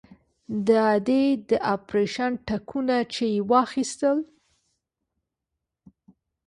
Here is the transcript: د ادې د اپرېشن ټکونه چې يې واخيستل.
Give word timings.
د 0.67 0.67
ادې 0.93 1.23
د 1.49 1.51
اپرېشن 1.75 2.31
ټکونه 2.47 2.95
چې 3.13 3.25
يې 3.35 3.41
واخيستل. 3.51 4.17